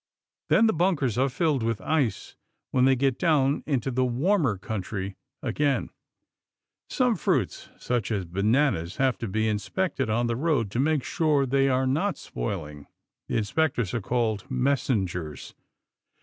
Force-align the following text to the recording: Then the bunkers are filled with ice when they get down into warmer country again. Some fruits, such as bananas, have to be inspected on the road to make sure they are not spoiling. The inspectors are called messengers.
Then 0.49 0.65
the 0.65 0.73
bunkers 0.73 1.15
are 1.19 1.29
filled 1.29 1.61
with 1.61 1.79
ice 1.79 2.35
when 2.71 2.85
they 2.85 2.95
get 2.95 3.19
down 3.19 3.61
into 3.67 3.91
warmer 3.93 4.57
country 4.57 5.15
again. 5.43 5.91
Some 6.89 7.15
fruits, 7.15 7.69
such 7.77 8.11
as 8.11 8.25
bananas, 8.25 8.95
have 8.97 9.19
to 9.19 9.27
be 9.27 9.47
inspected 9.47 10.09
on 10.09 10.25
the 10.25 10.35
road 10.35 10.71
to 10.71 10.79
make 10.79 11.03
sure 11.03 11.45
they 11.45 11.69
are 11.69 11.85
not 11.85 12.17
spoiling. 12.17 12.87
The 13.27 13.37
inspectors 13.37 13.93
are 13.93 14.01
called 14.01 14.49
messengers. 14.49 15.53